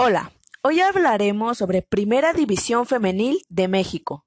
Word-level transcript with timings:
Hola, 0.00 0.30
hoy 0.62 0.80
hablaremos 0.80 1.58
sobre 1.58 1.82
Primera 1.82 2.32
División 2.32 2.86
Femenil 2.86 3.44
de 3.48 3.66
México. 3.66 4.24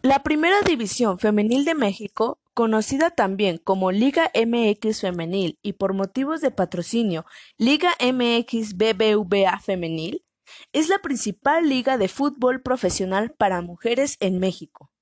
La 0.00 0.22
Primera 0.22 0.60
División 0.60 1.18
Femenil 1.18 1.64
de 1.64 1.74
México, 1.74 2.38
conocida 2.54 3.10
también 3.10 3.58
como 3.58 3.90
Liga 3.90 4.30
MX 4.32 5.00
Femenil 5.00 5.58
y 5.60 5.72
por 5.72 5.92
motivos 5.92 6.40
de 6.40 6.52
patrocinio 6.52 7.26
Liga 7.56 7.90
MX 8.00 8.76
BBVA 8.76 9.58
Femenil, 9.58 10.24
es 10.72 10.88
la 10.88 11.00
principal 11.00 11.68
liga 11.68 11.98
de 11.98 12.06
fútbol 12.06 12.62
profesional 12.62 13.32
para 13.32 13.60
mujeres 13.60 14.18
en 14.20 14.38
México. 14.38 14.92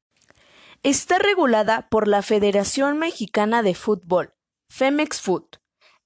Está 0.83 1.19
regulada 1.19 1.91
por 1.91 2.09
la 2.09 2.23
Federación 2.23 2.99
Mexicana 2.99 3.63
de 3.63 3.75
Fútbol, 3.75 4.33
Femex 4.71 5.21
Foot, 5.21 5.59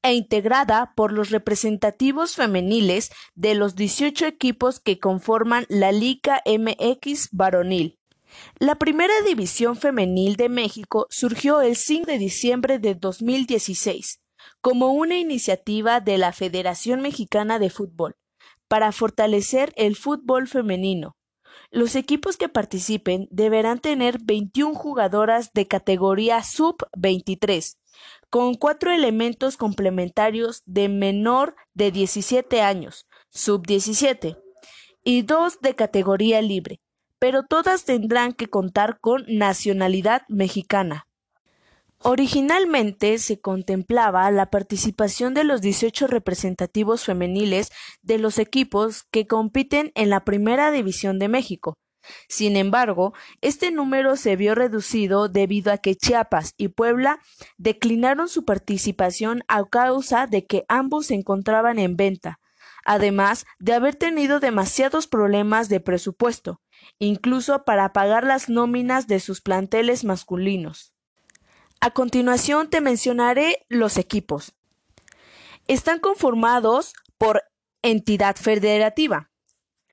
e 0.02 0.14
integrada 0.14 0.92
por 0.96 1.12
los 1.12 1.30
representativos 1.30 2.34
femeniles 2.34 3.10
de 3.34 3.54
los 3.54 3.74
18 3.74 4.26
equipos 4.26 4.80
que 4.80 4.98
conforman 4.98 5.66
la 5.68 5.92
Liga 5.92 6.42
MX 6.46 7.28
varonil. 7.32 7.98
La 8.58 8.76
Primera 8.76 9.14
División 9.26 9.76
Femenil 9.76 10.36
de 10.36 10.48
México 10.48 11.06
surgió 11.10 11.60
el 11.60 11.76
5 11.76 12.06
de 12.06 12.18
diciembre 12.18 12.78
de 12.78 12.94
2016 12.94 14.20
como 14.60 14.92
una 14.92 15.18
iniciativa 15.18 16.00
de 16.00 16.18
la 16.18 16.32
Federación 16.32 17.00
Mexicana 17.00 17.58
de 17.58 17.70
Fútbol 17.70 18.16
para 18.68 18.92
fortalecer 18.92 19.72
el 19.76 19.96
fútbol 19.96 20.46
femenino. 20.46 21.16
Los 21.70 21.94
equipos 21.94 22.36
que 22.36 22.48
participen 22.48 23.28
deberán 23.30 23.80
tener 23.80 24.18
21 24.22 24.74
jugadoras 24.74 25.52
de 25.52 25.66
categoría 25.66 26.42
sub-23 26.42 27.76
con 28.30 28.54
cuatro 28.54 28.92
elementos 28.92 29.56
complementarios 29.56 30.62
de 30.64 30.88
menor 30.88 31.56
de 31.74 31.90
17 31.90 32.62
años, 32.62 33.06
sub-17, 33.30 34.38
y 35.02 35.22
dos 35.22 35.60
de 35.60 35.74
categoría 35.74 36.40
libre, 36.40 36.80
pero 37.18 37.42
todas 37.42 37.84
tendrán 37.84 38.32
que 38.32 38.48
contar 38.48 38.98
con 39.00 39.24
nacionalidad 39.26 40.22
mexicana. 40.28 41.06
Originalmente 42.02 43.18
se 43.18 43.40
contemplaba 43.40 44.30
la 44.30 44.48
participación 44.48 45.34
de 45.34 45.44
los 45.44 45.60
18 45.60 46.06
representativos 46.06 47.04
femeniles 47.04 47.70
de 48.00 48.18
los 48.18 48.38
equipos 48.38 49.02
que 49.10 49.26
compiten 49.26 49.92
en 49.94 50.08
la 50.08 50.24
Primera 50.24 50.70
División 50.70 51.18
de 51.18 51.28
México, 51.28 51.76
sin 52.28 52.56
embargo, 52.56 53.12
este 53.40 53.70
número 53.70 54.16
se 54.16 54.36
vio 54.36 54.54
reducido 54.54 55.28
debido 55.28 55.72
a 55.72 55.78
que 55.78 55.96
Chiapas 55.96 56.54
y 56.56 56.68
Puebla 56.68 57.20
declinaron 57.58 58.28
su 58.28 58.44
participación 58.44 59.42
a 59.48 59.64
causa 59.64 60.26
de 60.26 60.46
que 60.46 60.64
ambos 60.68 61.06
se 61.06 61.14
encontraban 61.14 61.78
en 61.78 61.96
venta, 61.96 62.40
además 62.84 63.46
de 63.58 63.74
haber 63.74 63.96
tenido 63.96 64.40
demasiados 64.40 65.06
problemas 65.06 65.68
de 65.68 65.80
presupuesto, 65.80 66.60
incluso 66.98 67.64
para 67.64 67.92
pagar 67.92 68.24
las 68.24 68.48
nóminas 68.48 69.06
de 69.06 69.20
sus 69.20 69.40
planteles 69.40 70.04
masculinos. 70.04 70.94
A 71.80 71.90
continuación 71.90 72.68
te 72.68 72.80
mencionaré 72.80 73.64
los 73.68 73.96
equipos. 73.96 74.54
Están 75.66 75.98
conformados 75.98 76.92
por 77.16 77.42
entidad 77.82 78.36
federativa, 78.36 79.29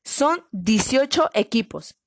son 0.07 0.45
18 0.53 1.31
equipos. 1.33 1.99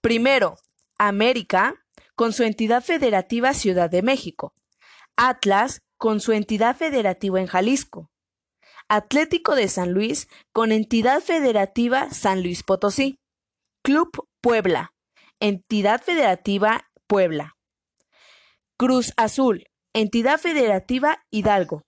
Primero, 0.00 0.58
América, 0.96 1.74
con 2.14 2.32
su 2.32 2.44
entidad 2.44 2.84
federativa 2.84 3.52
Ciudad 3.52 3.90
de 3.90 4.00
México. 4.00 4.54
Atlas, 5.16 5.82
con 5.98 6.20
su 6.20 6.30
entidad 6.32 6.76
federativa 6.76 7.40
en 7.40 7.48
Jalisco. 7.48 8.10
Atlético 8.88 9.56
de 9.56 9.66
San 9.66 9.90
Luis, 9.92 10.28
con 10.52 10.70
entidad 10.70 11.20
federativa 11.20 12.10
San 12.10 12.44
Luis 12.44 12.62
Potosí. 12.62 13.18
Club 13.82 14.10
Puebla, 14.40 14.94
entidad 15.40 16.00
federativa 16.00 16.88
Puebla. 17.08 17.56
Cruz 18.76 19.12
Azul, 19.16 19.66
entidad 19.92 20.38
federativa 20.38 21.24
Hidalgo. 21.30 21.82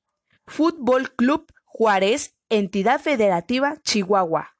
Fútbol 0.48 1.14
Club 1.14 1.46
Juárez, 1.64 2.34
entidad 2.48 3.00
federativa 3.00 3.76
Chihuahua. 3.84 4.53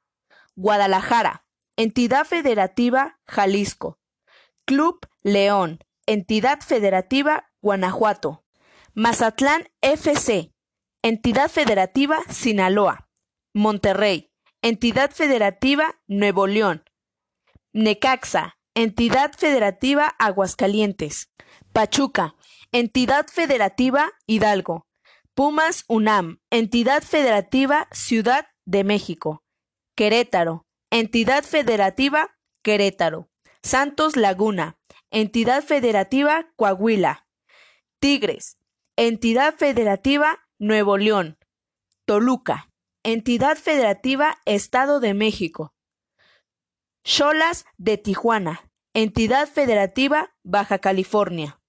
Guadalajara, 0.55 1.45
entidad 1.75 2.25
federativa 2.25 3.19
Jalisco. 3.27 3.99
Club 4.65 5.05
León, 5.21 5.79
entidad 6.05 6.59
federativa 6.61 7.51
Guanajuato. 7.61 8.45
Mazatlán 8.93 9.67
FC, 9.81 10.53
entidad 11.01 11.49
federativa 11.49 12.19
Sinaloa. 12.29 13.09
Monterrey, 13.53 14.31
entidad 14.61 15.11
federativa 15.11 16.01
Nuevo 16.07 16.47
León. 16.47 16.83
Necaxa, 17.73 18.57
entidad 18.73 19.33
federativa 19.37 20.07
Aguascalientes. 20.19 21.31
Pachuca, 21.73 22.35
entidad 22.71 23.27
federativa 23.27 24.11
Hidalgo. 24.25 24.87
Pumas 25.33 25.83
UNAM, 25.89 26.39
entidad 26.49 27.03
federativa 27.03 27.87
Ciudad 27.91 28.47
de 28.65 28.85
México. 28.85 29.44
Querétaro, 29.95 30.65
entidad 30.91 31.45
federativa 31.45 32.35
Querétaro. 32.61 33.29
Santos 33.63 34.17
Laguna, 34.17 34.77
entidad 35.09 35.63
federativa 35.63 36.51
Coahuila. 36.57 37.27
Tigres, 37.99 38.57
entidad 38.97 39.55
federativa 39.55 40.39
Nuevo 40.59 40.97
León. 40.97 41.37
Toluca, 42.05 42.69
entidad 43.03 43.57
federativa 43.57 44.37
Estado 44.43 44.99
de 44.99 45.13
México. 45.13 45.73
Cholas 47.05 47.65
de 47.77 47.97
Tijuana, 47.97 48.69
entidad 48.93 49.47
federativa 49.47 50.35
Baja 50.43 50.79
California. 50.79 51.61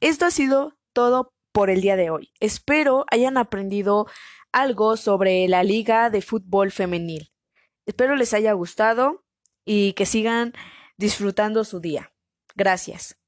Esto 0.00 0.24
ha 0.24 0.30
sido 0.30 0.78
todo 0.94 1.34
por 1.52 1.68
el 1.68 1.82
día 1.82 1.96
de 1.96 2.08
hoy. 2.08 2.32
Espero 2.40 3.04
hayan 3.10 3.36
aprendido 3.36 4.06
algo 4.54 4.96
sobre 4.96 5.48
la 5.48 5.64
Liga 5.64 6.10
de 6.10 6.22
Fútbol 6.22 6.70
Femenil. 6.70 7.32
Espero 7.86 8.14
les 8.14 8.32
haya 8.32 8.52
gustado 8.52 9.24
y 9.64 9.94
que 9.94 10.06
sigan 10.06 10.54
disfrutando 10.96 11.64
su 11.64 11.80
día. 11.80 12.12
Gracias. 12.54 13.18